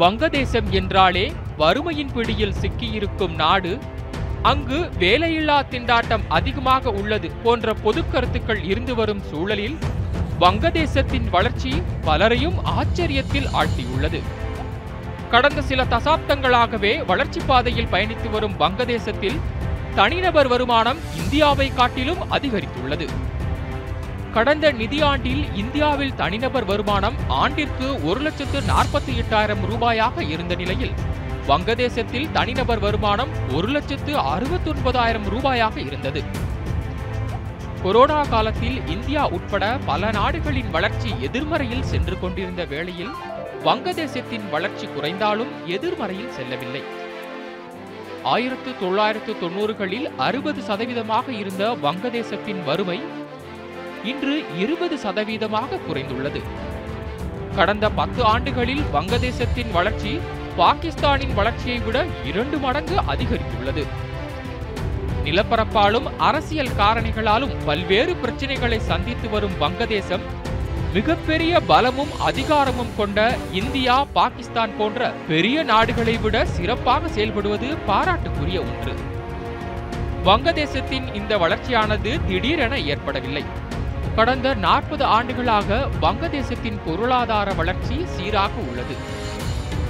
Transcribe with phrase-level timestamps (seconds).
[0.00, 3.78] வங்கதேசம் என்றாலே வறுமையின் பிடியில் சிக்கியிருக்கும் நாடு
[4.42, 9.76] அங்கு வேலையில்லா திண்டாட்டம் அதிகமாக உள்ளது போன்ற பொது கருத்துக்கள் இருந்து வரும் சூழலில்
[10.38, 14.20] வங்கதேசத்தின் வளர்ச்சி பலரையும் ஆச்சரியத்தில் ஆழ்த்தியுள்ளது.
[15.30, 19.40] கடந்த சில தசாப்தங்களாகவே வளர்ச்சி பாதையில் பயணித்து வரும் வங்கதேசத்தில்
[19.94, 23.08] தனிநபர் வருமானம் இந்தியாவை காட்டிலும் அதிகரித்துள்ளது.
[24.38, 30.92] கடந்த நிதியாண்டில் இந்தியாவில் தனிநபர் வருமானம் ஆண்டிற்கு ஒரு லட்சத்து நாற்பத்தி எட்டாயிரம் ரூபாயாக இருந்த நிலையில்
[31.46, 36.22] வங்கதேசத்தில் தனிநபர் வருமானம் ஒரு லட்சத்து அறுபத்தி ஒன்பதாயிரம் ரூபாயாக இருந்தது.
[37.82, 43.14] கொரோனா காலத்தில் இந்தியா உட்பட பல நாடுகளின் வளர்ச்சி எதிர்மறையில் சென்று கொண்டிருந்த வேளையில்
[43.64, 46.82] வங்கதேசத்தின் வளர்ச்சி குறைந்தாலும் எதிர்மறையில் செல்லவில்லை.
[48.22, 53.26] ஆயிரத்து தொள்ளாயிரத்து தொண்ணூறுகளில் அறுபது சதவீதமாக இருந்த வங்கதேசத்தின் வறுமை
[54.04, 56.42] இன்று இருபது சதவீதமாக குறைந்துள்ளது.
[57.56, 60.18] கடந்த பத்து ஆண்டுகளில் வங்கதேசத்தின் வளர்ச்சி
[60.56, 63.86] பாகிஸ்தானின் வளர்ச்சியை விட இரண்டு மடங்கு அதிகரித்துள்ளது.
[65.24, 70.20] நிலப்பரப்பாலும் அரசியல் காரணிகளாலும் பல்வேறு பிரச்சனைகளை சந்தித்து வரும் வங்கதேசம்
[70.92, 78.94] மிகப்பெரிய பலமும் அதிகாரமும் கொண்ட இந்தியா பாகிஸ்தான் போன்ற பெரிய நாடுகளை விட சிறப்பாக செயல்படுவது பாராட்டுக்குரிய ஒன்று.
[80.24, 83.57] வங்கதேசத்தின் இந்த வளர்ச்சியானது திடீரென ஏற்படவில்லை.
[84.18, 88.94] கடந்த நாற்பது ஆண்டுகளாக வங்கதேசத்தின் பொருளாதார வளர்ச்சி சீராக உள்ளது.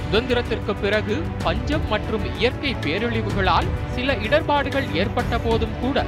[0.01, 6.05] சுதந்திரத்திற்கு பிறகு பஞ்சம் மற்றும் இயற்கை பேரழிவுகளால் சில இடர்பாடுகள் ஏற்பட்ட போதும் கூட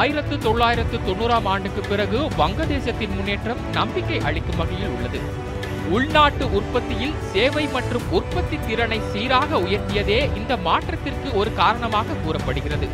[0.00, 5.20] ஆயிரத்து தொள்ளாயிரத்து தொண்ணூறாம் ஆண்டுக்கு பிறகு வங்கதேசத்தின் முன்னேற்றம் நம்பிக்கை அளிக்கும் வகையில் உள்ளது.
[5.90, 12.88] உள்நாட்டு உற்பத்தியில் சேவை மற்றும் உற்பத்தி திறனை சீராக உயர்த்தியதே இந்த மாற்றத்திற்கு ஒரு காரணமாக கூறப்படுகிறது.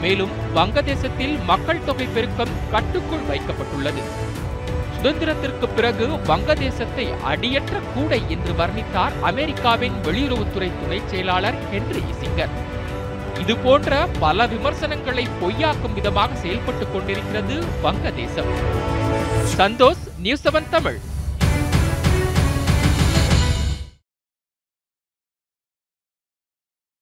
[0.00, 4.02] மேலும் வங்கதேசத்தில் மக்கள் தொகை பெருக்கம் கட்டுக்குள் வைக்கப்பட்டுள்ளது.
[4.96, 12.54] சுதந்திரத்திற்கு பிறகு வங்கதேசத்தை அடியற்ற கூடை என்று வர்ணித்தார் அமெரிக்காவின் வெளியுறவுத்துறை துணை செயலாளர் ஹென்றி இசிங்கர்.
[13.40, 18.50] இது போன்ற பல விமர்சனங்களை பொய்யாக்கும் விதமாக செயல்பட்டுக் கொண்டிருக்கிறது வங்கதேசம்.
[19.56, 20.98] Santosh news seven Tamil.